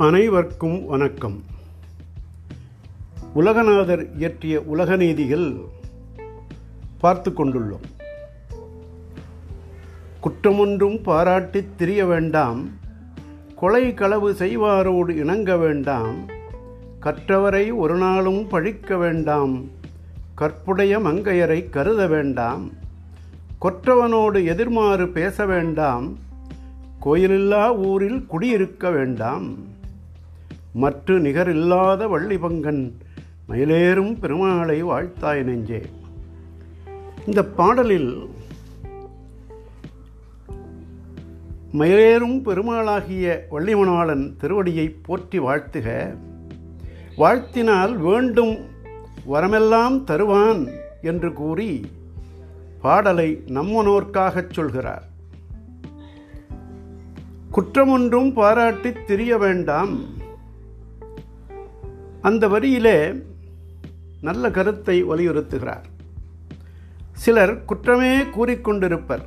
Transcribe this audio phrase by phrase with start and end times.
[0.00, 1.42] அனைவருக்கும் வணக்கம்.
[3.34, 5.54] உலகநாதர் இயற்றிய உலக நீதிகள்
[7.00, 7.82] பார்த்து கொண்டுள்ளோம்.
[10.20, 12.70] குற்றமொன்றும் பாராட்டித் திரிய வேண்டாம்.
[13.56, 16.16] கொலை களவு செய்வாரோடு இணங்க வேண்டாம்.
[17.02, 19.70] கற்றவரை ஒரு நாளும் பழிக்க வேண்டாம்.
[20.34, 22.70] கற்புடைய மங்கையரை கருத வேண்டாம்.
[23.60, 26.18] கொற்றவனோடு எதிர்மாறு பேச வேண்டாம்.
[27.04, 29.69] கோயிலில்லா ஊரில் குடியிருக்க வேண்டாம்.
[30.72, 32.92] மற்ற நிகரில்லாத வள்ளிபங்கன்
[33.48, 35.86] மயிலேறும் பெருமாளை வாழ்த்தாய் நெஞ்சே.
[37.26, 38.28] இந்த பாடலில்
[41.72, 46.16] மயிலேறும் பெருமாளாகிய வள்ளிமணாளன் திருவடியை போற்றி வாழ்த்துக.
[47.16, 48.58] வாழ்த்தினால் வேண்டும்
[49.26, 50.68] வரமெல்லாம் தருவான்
[51.02, 51.90] என்று கூறி
[52.80, 55.08] பாடலை நம்மனோர்க்காகச் சொல்கிறார்.
[57.50, 60.18] குற்றமொன்றும் பாராட்டித் திரிய வேண்டாம்.
[62.28, 63.22] அந்த வரியிலே
[64.20, 65.86] நல்ல கருத்தை வலியுறுத்துகிறார்.
[67.12, 69.24] சிலர் குற்றமே கூறிக்கொண்டிருப்பர்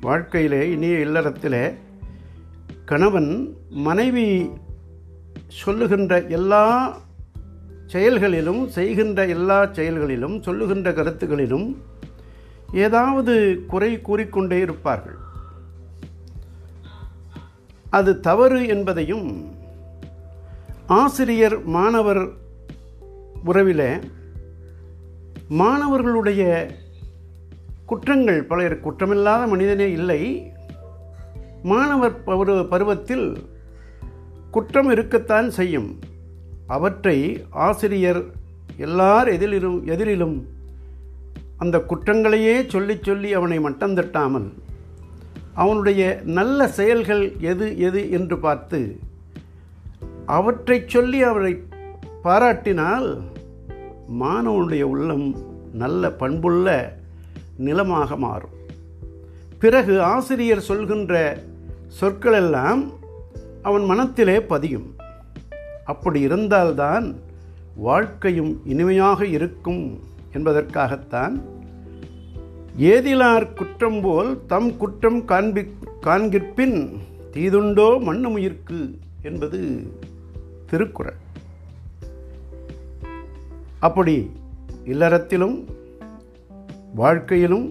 [0.00, 1.64] வாழ்க்கையிலே இனிய இல்லறத்திலே
[2.84, 3.30] கணவன்
[3.68, 4.50] மனைவி
[5.46, 6.64] சொல்லுகின்ற எல்லா
[7.86, 11.66] செயல்களிலும் செய்கின்ற எல்லா செயல்களிலும் சொல்லுகின்ற கருத்துகளிலும்
[12.72, 13.34] ஏதாவது
[13.66, 15.18] குறை கூறிக்கொண்டே இருப்பார்கள்.
[17.90, 19.26] அது தவறு என்பதையும்
[20.86, 22.28] ஆசிரியர் மாணவர்
[23.44, 24.00] உறவில்
[25.48, 26.70] மாணவர்களுடைய
[27.86, 30.52] குற்றங்கள் பலர் குற்றமில்லாத மனிதனே இல்லை.
[31.62, 33.46] மாணவர் பருவ பருவத்தில்
[34.50, 35.98] குற்றம் இருக்கத்தான் செய்யும்.
[36.66, 38.24] அவற்றை ஆசிரியர்
[38.76, 40.48] எல்லார் எதிரிலும் எதிரிலும்
[41.56, 44.52] அந்த குற்றங்களையே சொல்லி சொல்லி அவனை மட்டம் தட்டாமல்
[45.54, 48.98] அவனுடைய நல்ல செயல்கள் எது எது என்று பார்த்து
[50.26, 51.62] அவற்றை சொல்லி அவரை
[52.24, 53.20] பாராட்டினால்
[54.20, 55.36] மாணவனுடைய உள்ளம்
[55.72, 56.96] நல்ல பண்புள்ள
[57.56, 58.50] நிலமாக மாறும்.
[59.58, 61.42] பிறகு ஆசிரியர் சொல்கின்ற
[62.00, 62.92] சொற்களெல்லாம்
[63.62, 64.94] அவன் மனத்திலே பதியும்.
[65.84, 67.16] அப்படி இருந்தால்தான்
[67.76, 69.98] வாழ்க்கையும் இனிமையாக இருக்கும்
[70.32, 71.42] என்பதற்காகத்தான்
[72.78, 75.66] ஏதிலார் குற்றம் போல் தம் குற்றம் காண்பி
[76.00, 76.96] காண்கிற்பின்
[77.32, 79.90] தீதுண்டோ மண்ணுமுயிர்க்கு என்பது
[80.72, 81.18] திருக்குறள்.
[83.78, 84.16] அப்படி
[84.84, 85.56] இல்லறத்திலும்
[86.94, 87.66] வாழ்க்கையிலும்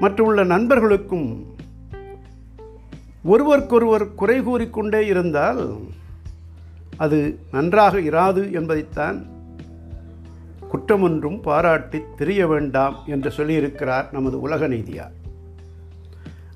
[0.00, 1.28] மற்றுள்ள நண்பர்களுக்கும்
[3.24, 5.62] ஒருவருக்கொருவர் குறை கூறிக்கொண்டே இருந்தால்
[6.96, 9.18] அது நன்றாக இராது என்பதைத்தான்
[10.68, 15.12] குற்றமொன்றும் பாராட்டி தெரிய வேண்டாம் என்று சொல்லியிருக்கிறார் நமது உலக நீதியார்.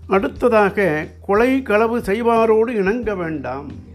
[0.06, 3.94] அடுத்ததாக கொலை களவு செய்வாரோடு இணங்க வேண்டாம்.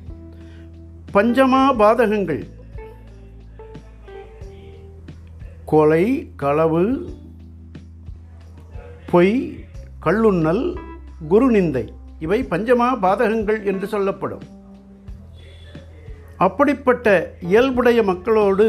[1.14, 2.44] பஞ்சமா பாதகங்கள்
[5.66, 6.06] கொலை
[6.36, 6.84] களவு
[9.12, 9.36] பொய்
[10.06, 10.64] கள்ளுண்ணல்
[11.30, 11.86] குருநிந்தை
[12.20, 14.46] இவை பஞ்சமா பாதகங்கள் என்று சொல்லப்படும்.
[16.38, 18.68] அப்படிப்பட்ட இயல்புடைய மக்களோடு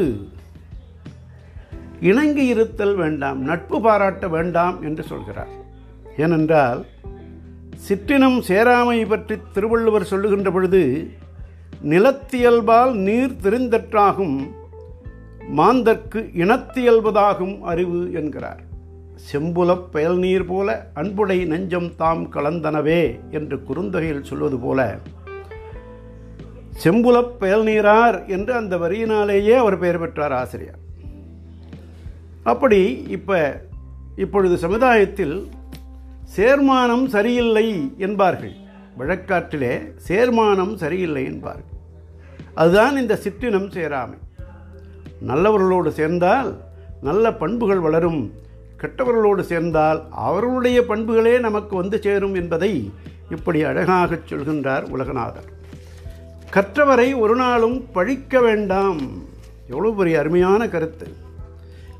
[2.00, 5.52] இணங்கி இருத்தல் வேண்டாம் நட்பு பாராட்ட வேண்டாம் என்று சொல்கிறார்.
[6.16, 6.86] ஏனென்றால்
[7.88, 10.82] சிற்றினம் சேராமை பற்றி திருவள்ளுவர் சொல்லுகின்ற பொழுது
[11.90, 14.36] நிலத்தியல்பால் நீர் தெரிந்தற்றாகும்
[15.56, 18.60] மாந்தற்கு இனத்தியல்பதாகும் அறிவு என்கிறார்.
[19.32, 24.98] செம்புலப் பயல் நீர் போல அன்புடை நெஞ்சம் தாம் கலந்தனவே என்று குறுந்தொகையில் சொல்வது போல
[26.84, 30.80] செம்புலப் பயல் நீரார் என்று அந்த வரியினாலேயே அவர் பெயர் பெற்றார் ஆசிரியர்.
[32.42, 33.62] அப்படி இப்போ
[34.16, 35.48] இப்பொழுது சமுதாயத்தில்
[36.36, 38.56] சேர்மானம் சரியில்லை என்பார்கள்.
[38.98, 41.62] வழக்காற்றிலே சேர்மானம் சரியில்லை என்பார்.
[42.54, 44.18] அதுதான் இந்த சிற்றினம் சேராமை.
[45.26, 46.60] நல்லவர்களோடு சேர்ந்தால்
[47.02, 48.32] நல்ல பண்புகள் வளரும்.
[48.80, 52.92] கெட்டவர்களோடு சேர்ந்தால் அவர்களுடைய பண்புகளே நமக்கு வந்து சேரும் என்பதை
[53.30, 55.50] இப்படி அழகாகச் சொல்கின்றார் உலகநாதர்.
[56.50, 59.00] கற்றவரை ஒரு நாளும் பழிக்க வேண்டாம்.
[59.70, 61.06] எவ்வளோ பெரிய அருமையான கருத்து.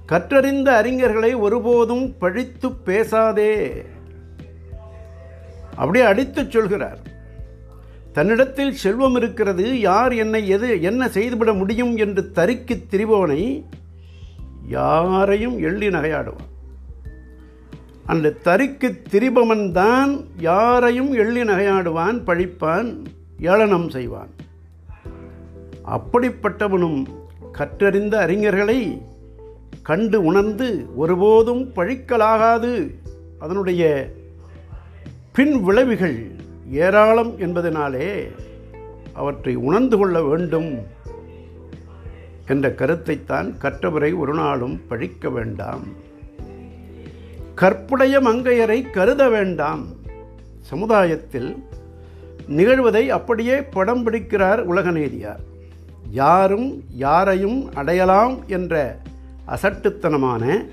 [0.06, 3.82] கற்றறிந்த அறிஞர்களை ஒருபோதும் பழித்து பேசாதே.
[5.82, 6.98] அப்படியே அடித்துச் சொல்கிறார்.
[8.12, 13.64] தன்னிடத்தில் செல்வம் இருக்கிறது யார் என்னை எது என்ன செய்துவிட முடியும் என்று தறிக்கு திரிபவனை
[14.68, 16.50] யாரையும் எள்ளி நகையாடுவான்.
[18.06, 23.04] அந்த தறிக்கு திரிபவன் தான் யாரையும் எள்ளி நகையாடுவான் பழிப்பான்
[23.40, 24.32] ஏளனம் செய்வான்.
[25.86, 27.04] அப்படிப்பட்டவனும்
[27.52, 29.02] கற்றறிந்த அறிஞர்களை
[29.82, 32.74] கண்டு உணர்ந்து ஒருபோதும் பழிக்கலாகாது.
[33.38, 34.10] அதனுடைய
[35.32, 36.30] பின் விளைவுகள்
[36.70, 38.32] ஏராளம் என்பதனாலே
[39.12, 40.78] அவற்றை உணர்ந்து கொள்ள வேண்டும்
[42.46, 45.86] என்ற கருத்தைத்தான் கற்றவரை ஒரு நாளும் பழிக்க வேண்டாம்.
[47.54, 49.86] கற்புடைய மங்கையரை கருத வேண்டாம்.
[50.60, 51.64] சமுதாயத்தில்
[52.50, 55.40] நிகழ்வதை அப்படியே படம் பிடிக்கிறார் உலகநேதியார்.
[56.10, 58.98] யாரும் யாரையும் அடையலாம் என்ற
[59.48, 60.66] அசட்டுத்தனமான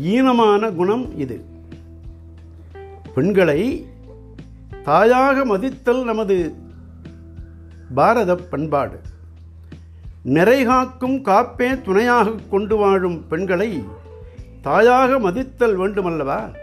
[0.00, 1.56] ஈனமான குணம் இது.
[3.18, 3.86] பெண்களை
[4.84, 6.52] தாயாக மதித்தல் நமது
[7.94, 9.00] பாரத பண்பாடு.
[10.24, 13.84] நிறைகாக்கும் காப்பே துணையாக கொண்டு வாழும் பெண்களை
[14.60, 16.54] தாயாக மதித்தல் வேண்டுமல்லவா?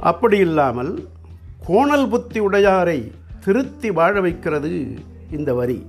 [0.00, 1.08] அப்படி இல்லாமல்
[1.66, 3.10] கோணல் புத்தி உடையாரை
[3.40, 4.98] திருத்தி வாழ வைக்கிறது
[5.30, 5.86] இந்த வரி.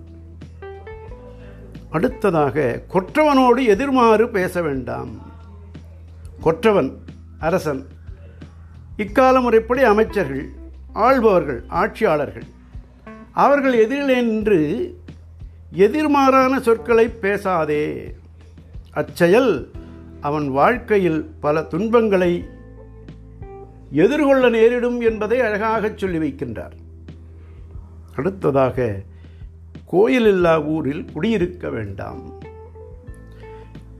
[1.90, 5.10] அடுத்ததாக கொற்றவனோடு எதிர்மாறு பேச வேண்டாம்.
[6.42, 6.98] கொற்றவன்
[7.40, 8.00] அரசன்
[9.02, 10.50] இக்கால முறைப்படி அமைச்சர்கள்
[10.96, 12.48] ஆள்பவர்கள் ஆட்சியாளர்கள்
[13.32, 14.60] அவர்கள் எதிரிலே நின்று
[15.76, 18.14] எதிர்மாறான சொற்களை பேசாதே.
[18.92, 19.72] அச்செயல்
[20.22, 22.46] அவன் வாழ்க்கையில் பல துன்பங்களை
[23.92, 26.78] எதிர்கொள்ள நேரிடும் என்பதை அழகாக சொல்லி வைக்கின்றார்.
[28.16, 29.02] அடுத்ததாக
[29.86, 32.22] கோயில் இல்லா ஊரில் குடியிருக்க வேண்டாம்.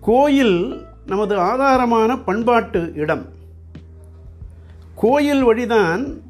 [0.02, 3.26] கோயில் நமது ஆதாரமான பண்பாட்டு இடம்.
[4.96, 6.22] கோயில் வழிதான்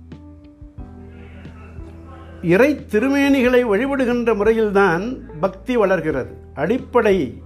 [2.42, 6.34] இறை திருமேனிகளை வழிபடுகின்ற முறையில்தான் பக்தி வளர்கிறது.
[6.54, 7.42] அடிப்படை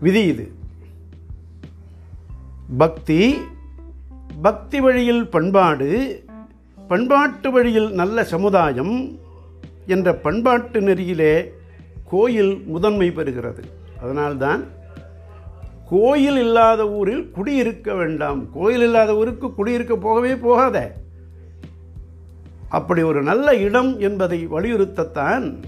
[0.00, 0.52] விதி இது.
[2.78, 3.36] பக்தி
[4.42, 6.24] பக்தி வழியில் பண்பாடு
[6.88, 9.18] பண்பாட்டு வழியில் நல்ல சமுதாயம்
[9.86, 11.50] என்ற பண்பாட்டு நெறியிலே
[12.04, 13.62] கோயில் முதன்மை பெறுகிறது.
[14.02, 14.64] அதனால்தான்
[15.88, 18.52] கோயில் இல்லாத ஊரில் குடியிருக்க வேண்டாம்.
[18.52, 20.92] கோயில் இல்லாத ஊருக்கு குடியிருக்க போகவே போகாத.
[22.68, 25.62] அப்படி ஒரு நல்ல இடம் என்பதை வலியுறுத்தத்தான்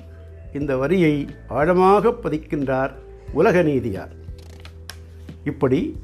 [0.53, 2.91] இந்த வரியை ஆழமாக பதிக்கின்றார்
[3.33, 4.13] உலக நீதியார்.
[5.45, 5.97] இப்படி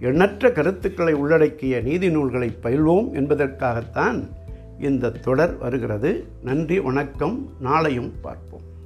[0.00, 4.28] எண்ணற்ற கருத்துக்களை உள்ளடக்கிய நீதி நூல்களை பயில்வோம் என்பதற்காகத்தான்
[4.80, 6.26] இந்த தொடர் வருகிறது.
[6.42, 7.48] நன்றி வணக்கம்.
[7.64, 8.76] நாளையும் பார்ப்போம்.